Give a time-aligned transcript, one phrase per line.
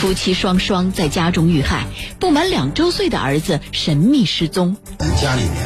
[0.00, 1.84] 夫妻双双在家中遇害，
[2.18, 4.74] 不满两周岁的儿子神秘失踪。
[5.20, 5.60] 家里面，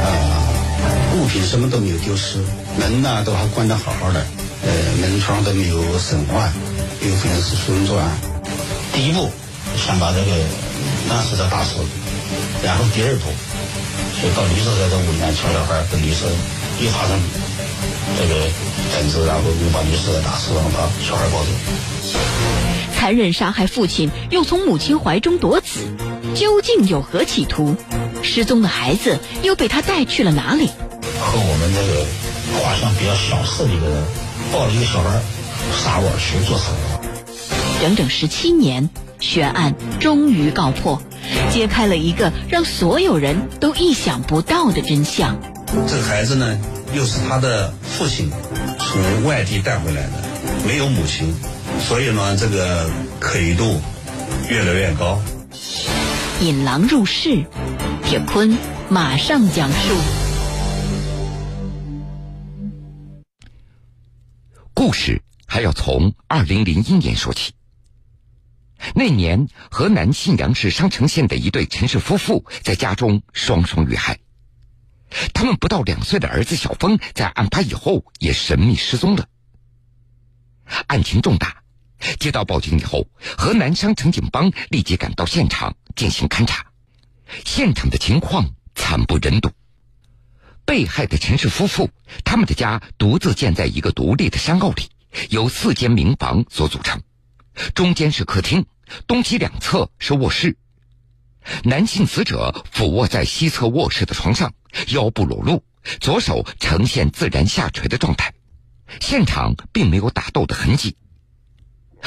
[0.00, 2.38] 呃，物品什么都没有丢失，
[2.80, 4.24] 门呢都还关得好好的，
[4.64, 6.50] 呃，门窗都没有损坏，
[7.02, 8.08] 有可能是熟人作案。
[8.94, 9.28] 第一步，
[9.76, 10.32] 先把这个
[11.10, 11.76] 男死者打死，
[12.64, 13.28] 然后第二步，
[14.22, 16.24] 就到女死者的屋里面抢小孩，跟女死
[16.80, 17.20] 又发生
[18.16, 18.48] 这个
[18.96, 21.48] 争执，然后又把女死者打死，然后把小孩抱走。
[22.96, 25.80] 残忍杀害父亲，又从母亲怀中夺子，
[26.34, 27.76] 究竟有何企图？
[28.22, 30.66] 失踪的孩子又被他带去了哪里？
[31.20, 32.06] 和我们这个
[32.58, 34.02] 画像比较相似的一个人，
[34.50, 35.20] 抱着一个小孩，
[35.72, 36.72] 撒窝去做死。
[37.82, 38.88] 整整十七年，
[39.20, 41.00] 悬案终于告破，
[41.52, 45.38] 揭开了一个让所有人都意想不到的真相。
[45.86, 46.58] 这个孩子呢，
[46.94, 48.32] 又是他的父亲
[48.78, 50.12] 从外地带回来的，
[50.66, 51.34] 没有母亲。
[51.80, 52.90] 所以呢，这个
[53.20, 53.80] 可疑度
[54.50, 55.20] 越来越高。
[56.40, 57.44] 引狼入室，
[58.04, 58.58] 铁坤
[58.90, 59.94] 马上讲述。
[64.74, 67.54] 故事还要从二零零一年说起。
[68.94, 74.18] 那年，河南信阳市商城县的一对陈氏夫妇在家中双双遇害，
[75.32, 79.26] 他们不到两岁的儿子小峰在案发以后也神秘失踪了。
[80.88, 81.62] 案情重大。
[82.18, 86.66] 接到报警以后，河南商城警方立即赶到现场进行勘查。
[87.44, 89.50] 现场的情况惨不忍睹。
[90.64, 91.90] 被害的陈氏夫妇，
[92.24, 94.88] 他们的家独自建在一个独立的山坳里，
[95.30, 97.00] 由四间民房所组成。
[97.74, 98.66] 中间是客厅，
[99.06, 100.56] 东西两侧是卧室。
[101.62, 104.52] 男性死者俯卧在西侧卧室的床上，
[104.88, 105.62] 腰部裸露，
[106.00, 108.34] 左手呈现自然下垂的状态。
[109.00, 110.96] 现场并没有打斗的痕迹。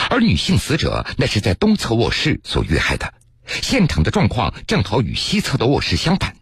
[0.09, 3.13] 而女性死者那是在东侧卧室所遇害的，
[3.61, 6.35] 现场的状况正好与西侧的卧室相反，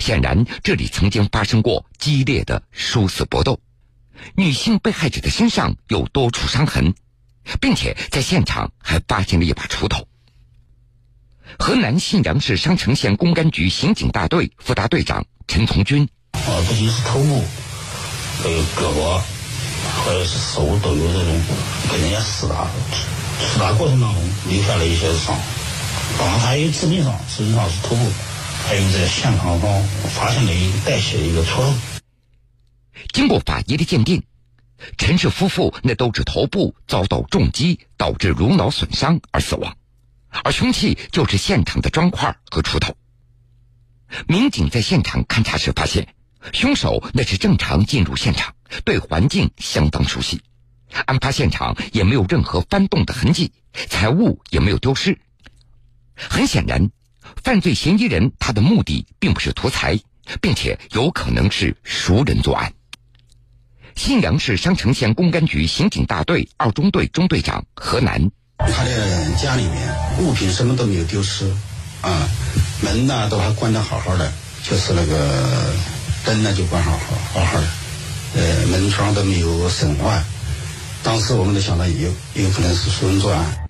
[0.00, 3.60] 显然这里曾经发生过激烈的殊死搏斗。
[4.36, 6.94] 女性被害者的身上有多处伤痕，
[7.60, 10.06] 并且在现场还发现了一把锄头。
[11.58, 16.40] 河南信阳市商城县公安局刑警大队副大队长陈从军：头
[17.22, 17.44] 部，
[18.42, 19.33] 还有胳膊。
[20.04, 21.40] 或者是手都有这种
[21.90, 22.68] 跟人家厮打，
[23.40, 25.34] 厮打过程当中留下了一些伤，
[26.18, 28.12] 然后还有致命伤，实际上是头部，
[28.66, 29.82] 还有在现场上
[30.14, 31.74] 发现了一个带血的一个戳痕。
[33.14, 34.22] 经过法医的鉴定，
[34.98, 39.74] 陈氏夫妇那都是头部遭到重击导致颅脑损伤而死亡，
[40.44, 42.94] 而凶器就是现场的砖块和锄头。
[44.28, 46.06] 民警在现场勘查时发现。
[46.52, 50.42] 凶手那是正常进入现场，对环境相当熟悉，
[51.06, 53.52] 案发现场也没有任何翻动的痕迹，
[53.88, 55.18] 财物也没有丢失。
[56.14, 56.90] 很显然，
[57.42, 59.98] 犯罪嫌疑人他的目的并不是图财，
[60.40, 62.72] 并且有可能是熟人作案。
[63.96, 71.48] 信阳市商城县公安局刑警大队二中队中队长何楠，他的家里面物品什么都没有丢失，
[72.02, 72.28] 啊，
[72.82, 74.32] 门呢都还关得好好的，
[74.62, 75.74] 就是那个。
[76.24, 77.66] 灯呢就关上好好好的，
[78.34, 80.24] 呃，门窗都没有损坏。
[81.02, 83.68] 当时我们都想到有有可能是熟人作案。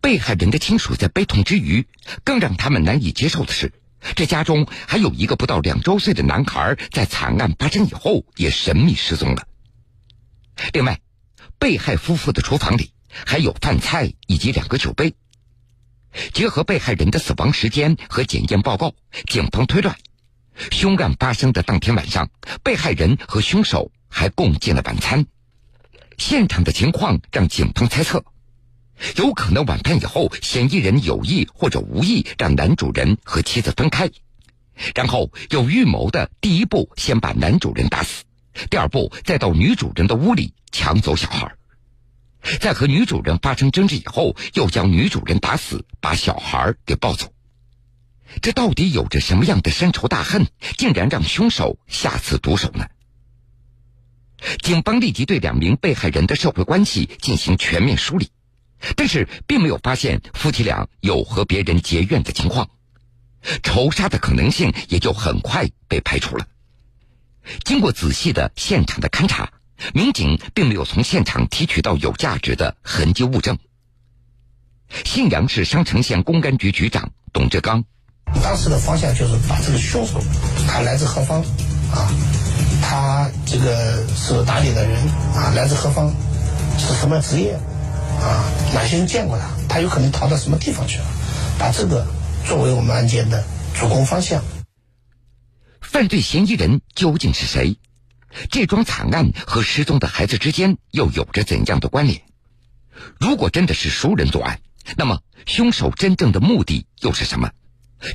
[0.00, 1.86] 被害人的亲属在悲痛之余，
[2.22, 3.72] 更让他们难以接受的是，
[4.14, 9.48] 这家中还有一个不到两周岁的男孩，在惨案发生以后也神秘失踪了。
[10.72, 11.00] 另外，
[11.58, 15.14] 被害夫妇的厨房里还有饭菜以及两个酒杯。
[16.32, 18.94] 结合被害人的死亡时间和检验报告，
[19.26, 19.96] 警方推断。
[20.70, 22.30] 凶案发生的当天晚上，
[22.62, 25.26] 被害人和凶手还共进了晚餐。
[26.16, 28.24] 现场的情况让警方猜测，
[29.16, 34.08] 有可能晚饭以后，嫌疑人有意或者无意让男主人和妻子分开，
[34.94, 38.22] 然后有预谋的第一步先把男主人打死，
[38.70, 41.52] 第二步再到女主人的屋里抢走小孩，
[42.60, 47.33] 在和女主人发生争执以后，又将女主人打死，把小孩给抱走。
[48.42, 50.46] 这到底有着什么样的深仇大恨，
[50.76, 52.86] 竟然让凶手下此毒手呢？
[54.62, 58.28] 警方立即对两名被害人的社会关系进行全面梳理，
[58.96, 62.68] 但是并没有发现夫妻俩有和别人结怨的情况，
[63.62, 66.46] 仇杀的可能性也就很快被排除了。
[67.64, 69.50] 经过仔细的现场的勘查，
[69.94, 73.56] 民警并没有从现场提取到有价值的痕迹物证。
[75.04, 77.84] 信阳市商城县公安局局长董志刚。
[78.42, 80.20] 当时的方向就是把这个凶手，
[80.68, 81.40] 他来自何方，
[81.90, 82.10] 啊，
[82.82, 84.98] 他这个是打理的人
[85.34, 86.12] 啊，来自何方，
[86.78, 87.54] 是什么职业，
[88.20, 88.44] 啊，
[88.74, 91.04] 哪些人见过他，他有可能逃到什么地方去了，
[91.58, 92.06] 把这个
[92.46, 93.42] 作为我们案件的
[93.74, 94.42] 主攻方向。
[95.80, 97.78] 犯罪嫌疑人究竟是谁？
[98.50, 102.20] 这桩惨案和失踪的孩子之间又有着怎样的关联？
[103.18, 104.60] 如果真的是熟人作案，
[104.96, 107.50] 那么凶手真正的目的又是什么？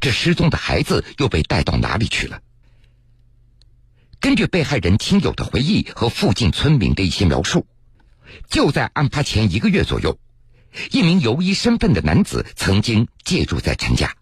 [0.02, 2.42] 这失踪的孩子又被带到哪里去了？
[4.20, 7.66] 根据被害人亲友的回忆和附近村民的一些描述，
[8.50, 10.20] 就在案发前一个月左右，
[10.92, 14.16] 一名游医身份的男子曾经借住在陈家。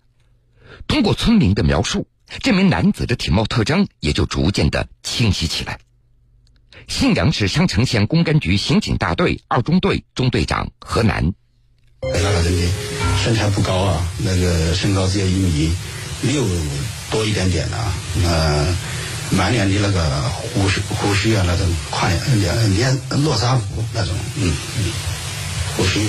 [0.87, 2.07] 通过村民的描述，
[2.41, 5.79] 这名男子的体貌特征也就逐渐的清晰起来。
[6.87, 11.33] 信阳市商城县公安局刑警大队二中队中队长何楠，
[13.23, 15.71] 身材不高啊，那个身高只有一米
[16.21, 16.43] 六
[17.11, 17.93] 多一点点啊，
[18.23, 18.75] 呃。
[19.29, 22.09] 满脸的那个胡须胡须啊，那种宽
[22.39, 24.85] 脸脸络腮胡那种，嗯嗯，
[25.75, 25.99] 胡须，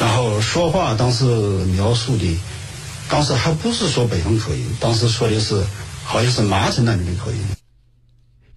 [0.00, 1.22] 然后说话当时
[1.76, 2.38] 描述的，
[3.10, 5.62] 当时还不是说北方口音，当时说的是
[6.02, 7.38] 好像是麻城那边的口音。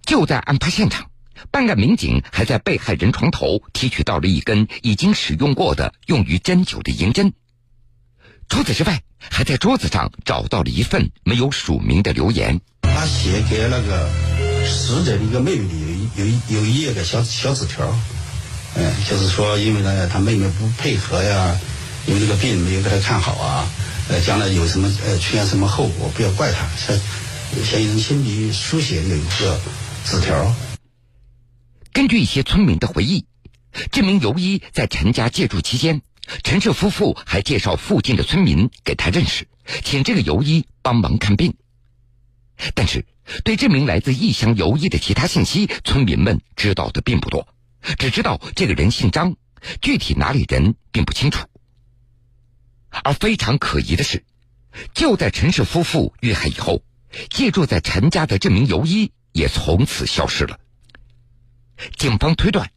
[0.06, 1.06] 就在案发现场，
[1.50, 7.30] 办案民警还在被害人床头提取到了一根已经使用过的用于针灸的银针。
[8.48, 12.60] 除此之外，还在桌子上找到了一份没有署名的留言。
[12.82, 14.08] 他写给那个
[14.66, 15.74] 死者的一个妹妹的
[16.16, 17.86] 有有有一页的小小纸条，
[18.76, 21.58] 嗯，就是说因为呢他妹妹不配合呀，
[22.06, 23.66] 因为这个病没有给他看好啊，
[24.08, 26.96] 呃，将来有什么呃出现什么后果不要怪他，像
[27.64, 29.60] 嫌疑人亲笔书写有一个
[30.04, 30.54] 纸条。
[31.92, 33.24] 根据一些村民的回忆，
[33.90, 36.02] 这名游医在陈家借住期间，
[36.42, 39.46] 陈氏夫妇还介绍附近的村民给他认识，
[39.82, 41.54] 请这个游医帮忙看病。
[42.74, 43.04] 但是，
[43.42, 47.48] 对这名来自异乡游医的其他信息，村民们知道的并不多，
[47.98, 49.36] 只知道这个人姓张，
[49.82, 51.46] 具体哪里人并不清楚。
[53.02, 54.24] 而非常可疑的是，
[54.94, 56.82] 就在陈氏夫妇遇害以后，
[57.28, 60.60] 借住在陈家的这名游医也从此消失了。
[61.96, 62.70] 警方推断，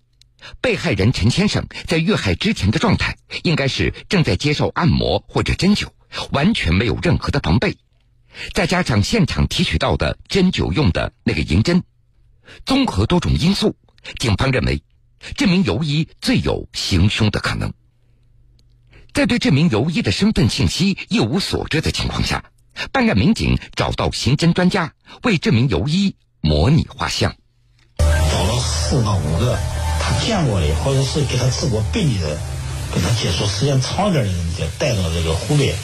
[0.61, 5.87] 被害人陈先生在遇害之前的状态，应该是正在接受按摩或者针灸，
[6.31, 7.77] 完全没有任何的防备。
[8.53, 11.83] 再加上现场提取到的针灸用的那个银针，
[12.65, 13.75] 综合多种因素，
[14.19, 14.83] 警方认为
[15.35, 17.73] 这名游医最有行凶的可能。
[19.13, 22.51] 在对这名游医的身份信息一无所知的情况下，
[22.91, 24.93] 办案民警找到刑侦专家
[25.23, 27.35] 为这名游医模拟画像，
[27.97, 28.05] 找
[28.43, 29.57] 了四到五个
[30.25, 32.37] 见过的或者是给他治过病的人，
[32.93, 35.75] 跟他接触时间长点的人，就带到这个湖北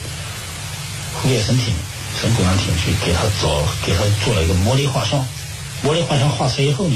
[1.21, 1.73] 湖北省厅。
[2.21, 3.49] 省公安厅去给他找，
[3.83, 5.25] 给他做了一个模拟画像。
[5.81, 6.95] 模拟画像画出来以后呢，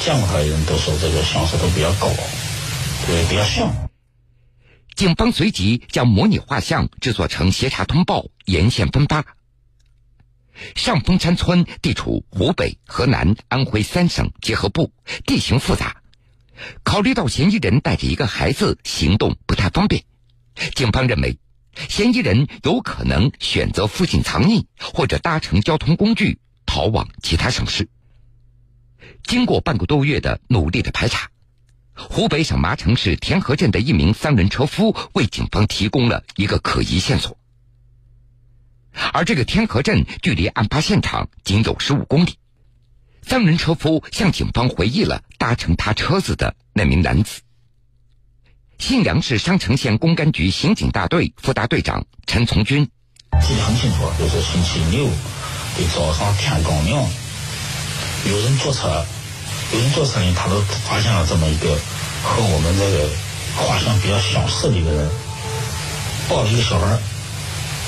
[0.00, 2.10] 见过他的人都说这个像素都比较高，
[3.06, 3.72] 对，比较像。
[4.96, 9.24] 警方随即将模拟画像制作成协查通报，沿线分发。
[10.74, 14.90] 上峰山村地处湖北、河南、安徽三省结合部，
[15.24, 16.02] 地形复杂。
[16.82, 20.04] 考虑到嫌疑人带着一个孩子，行动不太方便，
[20.74, 21.38] 警方认为。
[21.88, 27.88] 嫌疑人有可能选择附近藏匿，或者搭乘交通工具逃往其他省市。
[29.22, 31.30] 经过半个多月的努力的排查，
[31.94, 37.38] 湖北省麻城市天河镇的一名三轮车夫为警方提供了一个可疑线索。
[39.12, 42.34] 而这个天河镇距离案发现场仅有十五公里，
[43.22, 47.40] 三轮车夫向警方回忆了搭乘他车子的那名男子。
[48.78, 52.84] 信阳市商城县公安局刑警大队副大队长陈从军，
[53.40, 57.08] 记得很清楚，就是星期六的早上天刚亮，
[58.26, 59.04] 有人坐车，
[59.72, 60.20] 有人坐车。
[60.20, 61.78] 呢，他都发现了这么一个
[62.22, 63.08] 和我们这个
[63.56, 65.10] 画像比较相似的一个人，
[66.28, 66.98] 抱了一个小孩，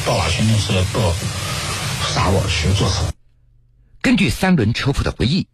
[0.07, 0.57] 到哪去呢？
[0.59, 1.13] 是要到
[2.15, 3.05] 沙窝去坐车。
[4.01, 4.93] 根据三轮车。
[4.93, 5.47] 夫的回忆，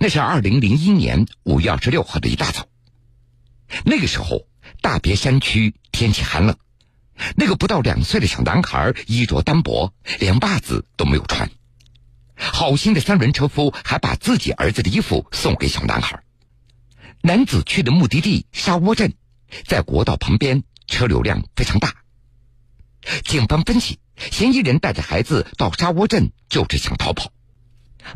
[0.00, 2.66] 那是二零零一年五月二十六号的一大早。
[3.84, 4.46] 那个时候，
[4.80, 6.56] 大别山区天气寒冷，
[7.36, 11.50] 那个不到两岁的小男孩衣着单薄，连袜子都没有穿。
[12.36, 16.22] 好心的三轮车夫还把自己儿子的衣服送给小男孩。
[17.22, 19.14] 男子去的目的地沙窝镇，
[19.66, 21.94] 在国道旁边，车流量非常大。
[23.24, 27.32] 警方分析，嫌疑人带着孩子到沙窝镇就是想逃跑。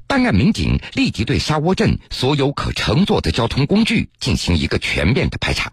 [0.06, 5.72] 办案民警立即对沙窝镇所有可乘坐的交通工具进行一个全面的排查，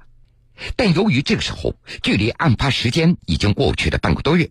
[0.76, 4.50] 但由于这个时候距离案发时间已经过去了半个多月，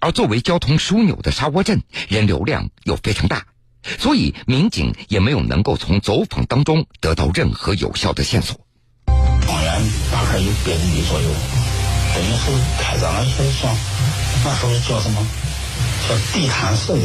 [0.00, 3.46] 而作为交通枢纽的沙窝镇人流量又非常大，
[3.98, 8.60] 所以民警也没有能够从走访当中得到任何有效的线索。
[9.06, 9.82] 方圆
[10.12, 11.28] 大概有百公里左右，
[12.14, 13.70] 等于是开张了，就是说
[14.44, 15.26] 那时候叫什么？
[16.08, 17.00] 叫地毯式的，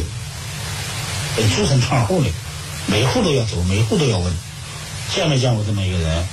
[1.55, 2.29] 逐层串户的，
[2.87, 4.33] 每户都要走，每户都要问，
[5.13, 6.25] 见没见过这么一个人？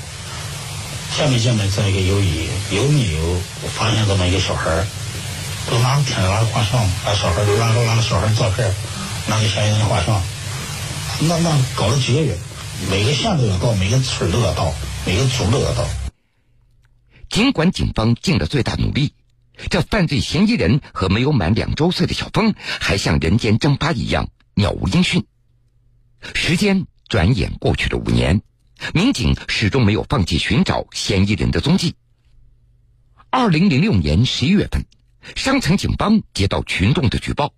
[1.17, 2.49] 见没见没这么一个友谊？
[2.73, 3.41] 有没有
[3.75, 4.87] 发现这么一个小孩儿？
[5.71, 8.73] 都拿着天拿着画像，把小孩儿拿着拿着小孩儿照片，
[9.27, 10.23] 拿给嫌疑人画像，
[11.21, 12.37] 那那搞了几个月，
[12.91, 14.73] 每个县都要到，每个村都要到，
[15.05, 15.85] 每个组都要到。
[17.31, 19.13] 尽管警方尽了最大努力，
[19.71, 25.27] 这犯罪嫌疑人和没有满两周岁的小峰还像人间蒸发一样杳无音讯。
[26.35, 28.41] 时间转眼过去了五年，
[28.95, 31.95] 民警始终没有放弃寻找嫌疑人的踪迹。
[33.29, 34.87] 二零零六年十一月份，
[35.35, 37.53] 商城警方接到群众的举报，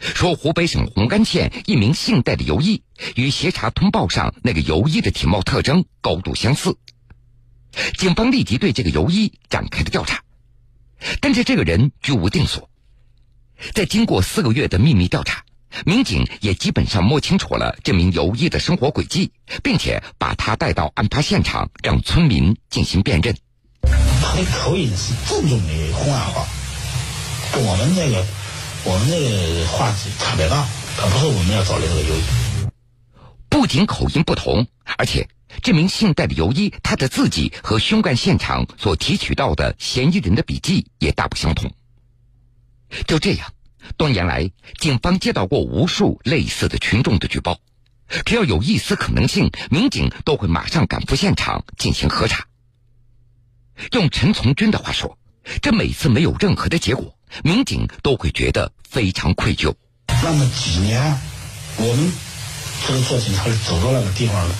[0.00, 2.82] 说湖北省红干县一名姓戴的游医
[3.14, 6.76] 与协查通报上那个游医的体貌特征高度相似。
[7.96, 10.24] 警方立即对这个游医展开了调查，
[11.20, 12.68] 但是这个人居无定所。
[13.74, 15.44] 在经过四个月的秘密调查，
[15.84, 23.36] 民警也基本上摸清楚了这名游医的生活轨迹，并且把他带到案发现场，让村民进行辨认。
[24.22, 26.46] 他的口音是正宗的红安话，
[27.52, 28.24] 跟我们这个
[28.84, 30.66] 我们这个话差别大。
[30.96, 32.22] 他不是我们要找的这个游医。
[33.48, 35.28] 不仅口音不同，而且。
[35.62, 41.70] 这名姓戴的游医，他的字迹和凶案现场所提取到的嫌疑人的笔迹也大不相同。
[43.06, 43.52] 就这样，
[43.96, 47.58] 多年来，警方接到过无数类似的群众的举报，
[48.24, 52.46] 只要有一丝可能性，民警都会马上赶赴现场进行核查。
[53.92, 55.18] 用陈从军的话说，
[55.60, 59.74] 这每次没有任何的结果，民警都会觉得非常愧疚。
[60.22, 61.18] 那么几年，
[61.76, 62.12] 我们
[62.86, 64.54] 这个做警察的走到那个地方了。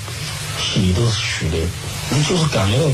[0.61, 1.57] 心里都是虚的，
[2.11, 2.85] 你就是感觉到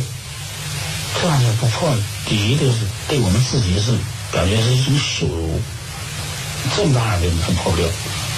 [1.21, 1.93] 这件不破，
[2.27, 3.93] 第一就是对我们自己是
[4.33, 5.61] 感觉是一种羞辱。
[6.77, 7.89] 这么大案子你还破不了，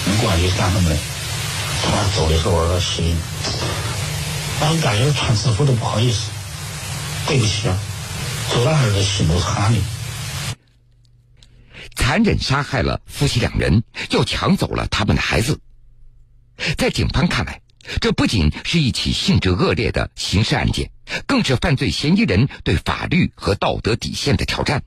[0.07, 0.97] 你管你干什么的？
[1.83, 3.15] 他走的时候，我心里，
[4.61, 6.31] 让人感觉穿制服都不好意思，
[7.27, 7.79] 对不起啊，
[8.51, 9.81] 走那儿的心都是寒的。
[11.97, 15.59] 残忍杀害了夫妻两人，又抢走了他们的孩子，
[16.77, 17.61] 在警方看来。
[18.01, 20.91] 这不仅是一起性质恶劣的刑事案件，
[21.27, 24.83] 更是犯罪嫌疑人对法律和道德底线的挑战。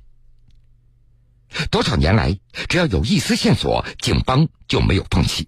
[1.69, 5.47] 多少年来，只要有一丝线索，警方就没有放弃。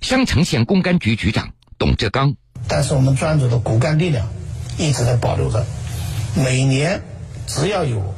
[0.00, 2.34] 襄城县公安局局长董志刚，
[2.66, 4.28] 但是我们专案组的骨干力量
[4.76, 5.64] 一直在保留着。
[6.34, 7.00] 每年
[7.46, 8.14] 只要有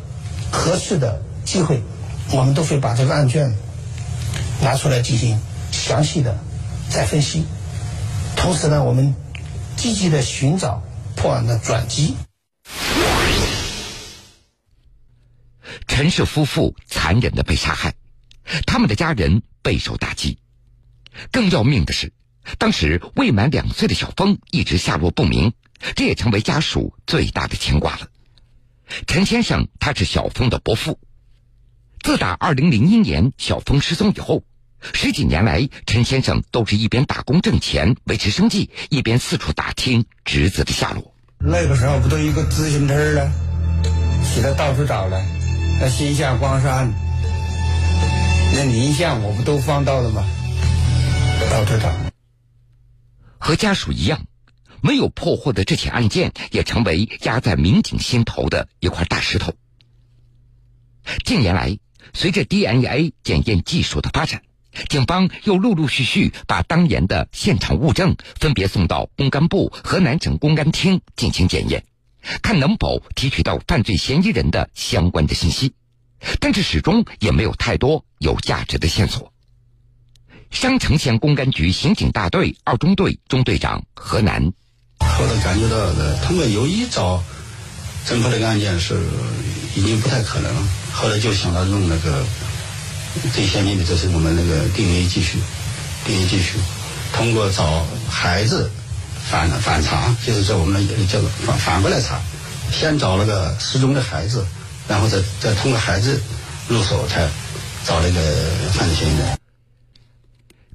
[0.50, 1.82] 合适的机会，
[2.32, 3.54] 我们都会把这个案卷
[4.62, 5.38] 拿出来进行
[5.70, 6.38] 详细的
[6.88, 7.44] 再分析。
[8.36, 9.14] 同时呢，我们
[9.76, 10.82] 积极的寻找
[11.14, 12.16] 破案的转机。
[15.86, 17.94] 陈氏夫妇残忍的被杀害，
[18.66, 20.38] 他们的家人备受打击。
[21.32, 22.12] 更要命的是，
[22.58, 25.52] 当时未满两岁的小峰一直下落不明，
[25.94, 28.08] 这也成为家属最大的牵挂了。
[29.06, 30.98] 陈先生他是小峰的伯父，
[32.00, 34.44] 自打二零零一年小峰失踪以后。
[34.92, 41.14] 十几年来，陈先生都是一边打工挣钱维持生计，一边四处打听侄子的下落。
[41.40, 43.32] 那个时候不都一个自行车了，
[44.22, 45.18] 骑着到处找了。
[45.78, 46.90] 那新下光山，
[48.54, 50.24] 那宁夏我不都放到了吗？
[51.50, 51.92] 到处找。
[53.38, 54.24] 和家属一样，
[54.80, 59.52] 没有破获的这起案件，也成为压在民警心头的一块大石头。
[61.26, 61.78] 近年来，
[62.14, 64.42] 随着 DNA 检验技术的发展。
[64.88, 71.84] 警方又陆陆续续把当年的现场物证分别送到公安部、河南省公安厅进行检验，
[72.42, 75.72] 看能否提取到犯罪嫌疑人的相关的信息，
[76.40, 79.32] 但是始终也没有太多有价值的线索。
[80.50, 84.52] 商城县公安局刑警大队二中队中队长何楠，
[85.00, 87.22] 后来感觉到的，他们有一找
[88.06, 89.00] 侦破这个案件是
[89.74, 92.24] 已经不太可能了，后来就想到用那个。
[93.32, 95.38] 最先进的就是我们那个 DNA 技术
[96.04, 96.58] ，DNA 技术，
[97.14, 98.70] 通过找孩子
[99.28, 102.20] 反反查，就是在我们叫做反反过来查，
[102.70, 104.46] 先找那个失踪的孩子，
[104.88, 106.22] 然后再再通过孩子
[106.68, 107.28] 入手，才
[107.84, 108.20] 找那个
[108.72, 109.38] 犯罪嫌疑人。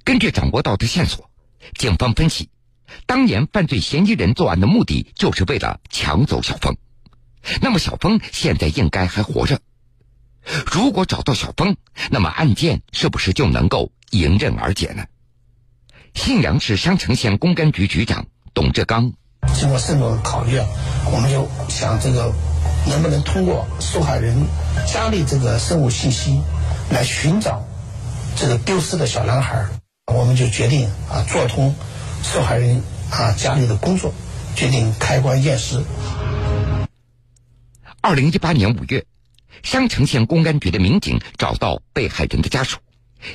[0.03, 1.29] 根据掌握到的线索，
[1.77, 2.49] 警方分析，
[3.05, 6.75] 当年犯罪嫌疑人作案的目的就是为了抢走小峰，
[7.61, 9.59] 那么小峰现在应该还活着。
[10.65, 11.77] 如果找到小峰，
[12.09, 15.05] 那么案件是不是就能够迎刃而解呢？
[16.13, 19.11] 信阳市商城县公安局局长董志刚，
[19.55, 20.65] 经过慎重的考虑啊，
[21.11, 22.31] 我们就想这个
[22.85, 24.35] 能不能通过受害人
[24.85, 26.41] 家里这个生物信息
[26.89, 27.63] 来寻找
[28.35, 29.65] 这个丢失的小男孩？
[30.13, 31.73] 我们就决定啊，做通
[32.23, 34.13] 受害人啊家里的工作，
[34.55, 35.81] 决定开棺验尸。
[38.01, 39.05] 二零一八年五月，
[39.63, 42.79] 商城县公安局的民警找到被害人的家属，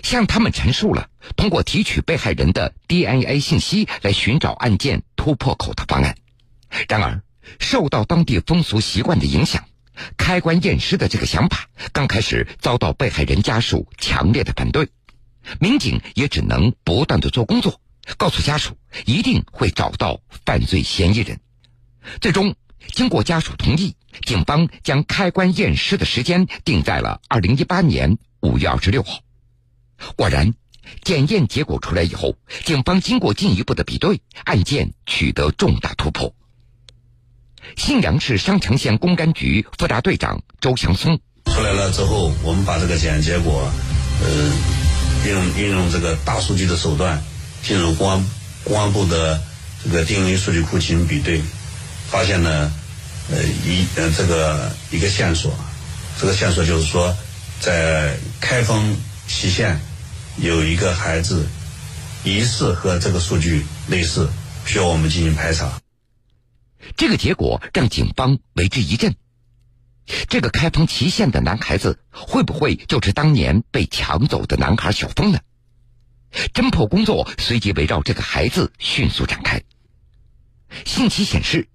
[0.02, 6.16] 向他们陈述了通过提取被害人的 DNA 信息来寻找案件突破口的方案。
[6.88, 7.22] 然而，
[7.60, 9.64] 受到当地风俗习惯的影响，
[10.16, 14.88] 开棺验尸的这个想法刚开始遭到被害人家属强烈的反对。
[15.60, 17.80] 民警也只能不断的做工作，
[18.16, 21.38] 告诉家属一定会找到犯罪嫌疑人。
[22.20, 22.56] 最终，
[22.92, 23.94] 经过家属同意，
[24.26, 29.20] 警方将开棺验尸的时间定在了二零一八年五月二十六号。
[30.16, 30.54] 果然，
[31.02, 36.34] 检验结果出来以后，警方经过进一步的比对，案件取得重大突破。
[37.76, 43.70] 信阳市商城县公安局副大队长周祥松出来了之后，我们把这个检验结果，
[44.22, 44.52] 呃。
[45.24, 47.20] 运用运用这个大数据的手段，
[47.60, 48.24] 进入公安
[48.62, 49.42] 公安部的
[49.82, 51.40] 这个 DNA 数据库进行比对，
[52.08, 52.70] 发现呢，
[53.32, 55.52] 呃一呃这个一个线索，
[56.20, 57.16] 这个线索就是说，
[57.60, 58.96] 在开封
[59.26, 59.78] 祁县
[60.38, 61.46] 有一个孩子
[62.24, 64.30] 疑似和这个数据类似，
[64.64, 65.80] 需要我们进行排查。
[66.96, 69.14] 这个结果让警方为之一振。
[70.28, 75.40] 这个开封祁县的男孩子会不会就是当年被抢走的男孩小峰呢？
[76.54, 79.62] 侦破工作随即围绕这个孩子迅速展开。
[80.84, 81.68] 信息显示，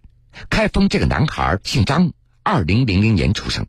[0.50, 3.67] 开封这个男孩姓张，二零零零年出生，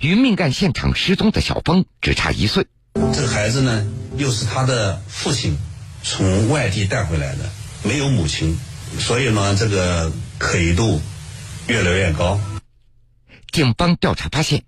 [0.00, 2.66] 与命案现场失踪的小峰只差一岁。
[2.94, 5.56] 这个孩子呢，又是他的父亲
[6.02, 7.50] 从外地带回来的，
[7.82, 8.56] 没有母亲，
[8.98, 11.00] 所以呢，这个可疑度
[11.68, 12.40] 越来越高。
[13.50, 14.64] 警方调查发现，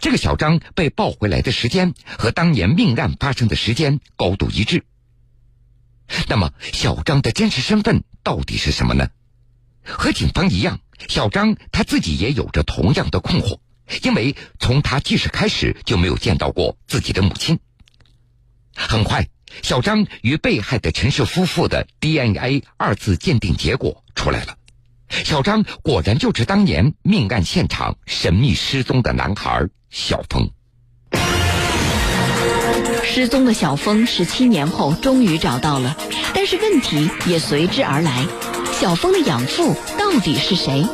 [0.00, 4.84] 这个小张被抱回来的时间和当年命案发生的时间高度一致。
[6.28, 9.08] 那么，小张的真实身份到底是什么呢？
[9.84, 13.58] 和警方一样，小张他自己也有着同样的困惑，
[14.02, 17.58] 因为从他记事开始就没有见到过自己的母亲。
[18.74, 19.28] 很快，
[19.62, 24.56] 小张与被害的陈氏夫妇的 DNA 二次鉴定结果出来了。
[25.08, 30.50] 小张果然就是当年命案现场神秘失踪的男孩小峰。
[33.04, 35.96] 失踪的小峰十七年后终于找到了，
[36.34, 38.26] 但是问题也随之而来：
[38.80, 40.84] 小峰的养父到底是谁？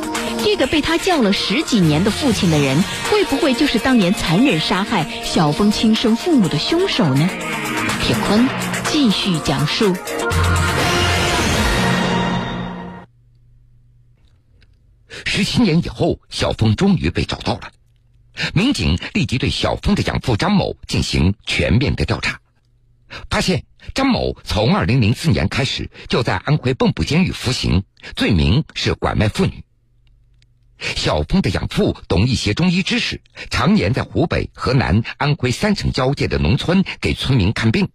[0.43, 7.29] 这个被他叫了十几年的父亲的人，会不会就是当年残忍杀害小峰亲生父母的凶手呢？
[8.01, 8.47] 铁坤
[8.85, 9.95] 继续讲述。
[15.25, 17.71] 十七年以后，小峰终于被找到了。
[18.53, 22.39] 民警立即对小峰的养父张某进行全面的调查，
[23.29, 27.83] 发现张某从二零零四年开始就在安徽蚌埠监狱服刑，
[28.15, 29.63] 罪名是拐卖妇女。
[30.81, 37.89] 小峰的养父懂一些中医知识，常年在湖北、河南、安徽三省交界的农村给村民看病。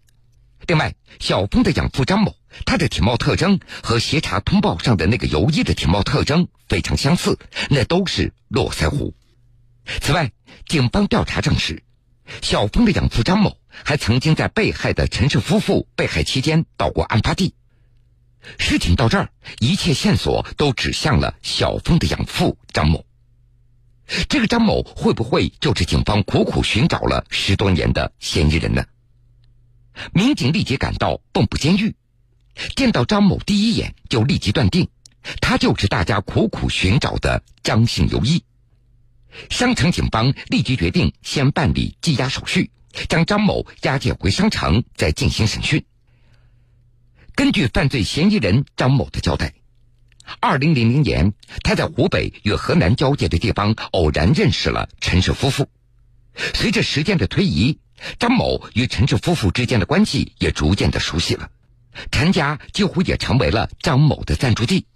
[0.66, 7.38] 另外，小峰的养父张某，他的体貌特征和协查通报上的那个游医的体貌特征非常相似，
[7.70, 9.14] 那都是络腮胡。
[10.00, 10.32] 此外，
[10.66, 11.82] 警方调查证实，
[12.42, 17.54] 小峰的养父张某还曾经在被害的陈氏夫妇被害期间到过案发地。
[18.58, 23.04] 事情到这儿，一切线索都指向了小峰的养父张某。
[24.28, 28.84] 这个张某会不会就是警方苦苦寻找了十多年的嫌疑人呢？
[30.12, 31.96] 民警立即赶到蚌埠监狱，
[32.76, 34.88] 见到张某第一眼就立即断定，
[35.40, 38.44] 他就是大家苦苦寻找的张姓游医。
[39.50, 42.70] 商城警方立即决定先办理羁押手续，
[43.08, 45.84] 将张某押解回商城，再进行审讯。
[47.36, 49.52] 根据犯罪嫌疑人张某的交代，
[50.40, 55.68] 二零零零年他在湖北与河南交界的地方偶然认识了陈氏夫妇，
[56.54, 57.78] 随着时间的推移。
[58.18, 61.50] 张某与陈氏夫妇之间的关系也逐渐的熟悉了，
[62.10, 64.86] 陈家几乎也成为了张某的暂住地，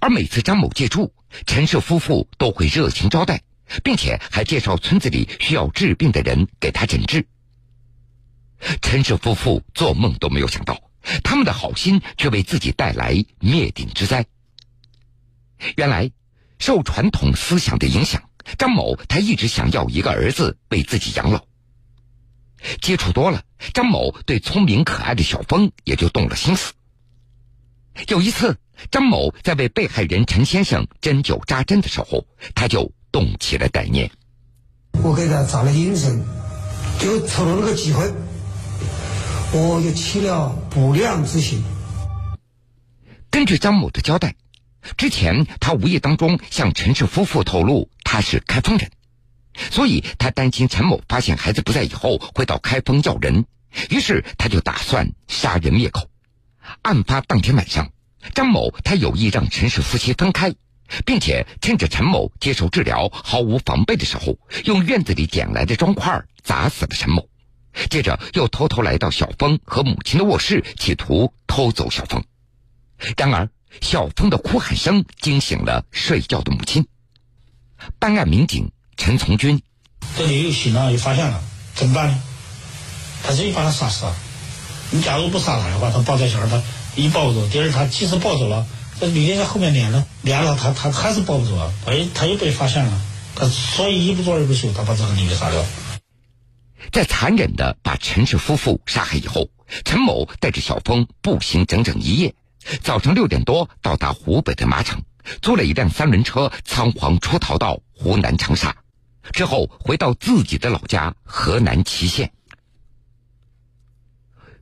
[0.00, 1.12] 而每次张某借住，
[1.46, 3.42] 陈氏夫妇都会热情招待，
[3.82, 7.26] 并且还介绍村子里需要治病的人给他诊治。
[8.82, 10.80] 陈氏夫妇做梦都没有想到，
[11.22, 14.26] 他们的好心却为自己带来灭顶之灾。
[15.76, 16.10] 原来，
[16.58, 18.22] 受传统思想的影响，
[18.58, 21.44] 张某他一直想要一个儿子为自己养老。
[22.80, 23.42] 接触多了，
[23.74, 26.72] 张某对聪明可爱的小峰也就动了心思。
[28.08, 28.58] 有一次，
[28.90, 34.10] 张某在为被害人陈先生针灸扎针的时候，他就动起了歹念。
[35.02, 36.24] 我给他找了阴神，
[36.98, 38.12] 就瞅了那个机会，
[39.52, 41.62] 我就起了不良之心。
[43.30, 44.34] 根据张某的交代，
[44.96, 48.90] 之前他无意当中向陈氏夫妇透露他是开封人，
[49.70, 53.44] 所以他担心陈某发现孩子不在以后会到开封要人，
[53.90, 56.08] 于是他就打算杀人灭口。
[56.82, 57.90] 案发当天晚上，
[58.34, 60.52] 张某他有意让陈氏夫妻分开，
[61.04, 67.28] 并且趁着陈某接受治疗毫无防备的时候，用院子里捡来的砖块砸死了陈某，
[67.90, 72.22] 接着又偷偷来到小峰和母亲的卧室，企图偷走小峰。
[73.16, 73.48] 然而，
[73.80, 76.86] 小峰的哭喊声惊醒了睡觉的母亲。
[77.98, 79.60] 办案民警陈从军，
[80.16, 81.42] 这里又醒了，又发现了，
[81.74, 82.22] 怎么办呢？
[83.22, 84.14] 他直接把他杀死了。
[84.90, 86.62] 你假如不杀他的话，他抱着小孩，他
[86.94, 87.46] 一抱不走。
[87.48, 88.66] 第二，他即使抱走了，
[88.98, 91.72] 这女的在后面撵了，撵了他，他还是抱不走啊！
[91.84, 93.00] 他他又被发现了，
[93.34, 95.62] 他所以一不做二不休，他把这个女的杀掉。
[96.92, 99.50] 在残忍的把陈氏夫妇杀害以后，
[99.84, 102.34] 陈某带着小峰步行整整一夜，
[102.82, 105.02] 早上六点多到达湖北的马场，
[105.42, 108.76] 租了一辆三轮车，仓皇出逃到湖南长沙，
[109.32, 112.32] 之后回到自己的老家河南淇县。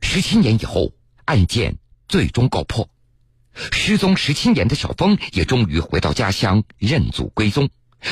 [0.01, 0.93] 十七年以后，
[1.25, 2.89] 案件最终告破，
[3.71, 7.69] 失踪十七年的小峰也终于回到家乡认祖归宗，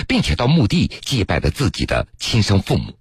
[0.07, 2.97] 并且到墓地祭拜了自己的亲生父母。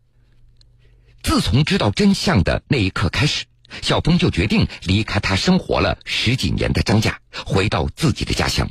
[1.23, 3.45] 自从知道真相的那一刻开始，
[3.81, 8.69] 小峰就决定离开他生活了十几年的张家，回到自己的家乡。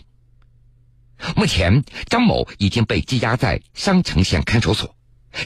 [1.36, 4.96] 目前，张某已经被羁押在商城县看守所，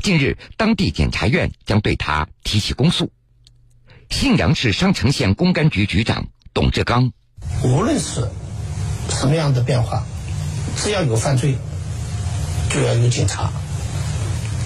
[0.02, 3.12] 近日当地检察院将对他提起公诉。
[4.10, 7.12] 信阳市商城县公安局局长董志刚，
[7.64, 8.30] 无论是
[9.10, 10.06] 什么样的变化，
[10.78, 11.56] 只要有犯罪，
[12.70, 13.52] 就要有警察。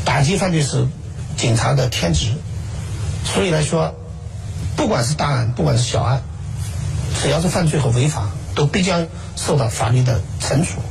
[0.06, 0.88] 打击犯罪是
[1.40, 2.34] 警察的天职，
[3.24, 3.96] 所以来说，
[4.76, 6.22] 不管是大案，不管是小案，
[7.22, 10.82] 只要是犯罪和违法，都必将受到法律的惩处。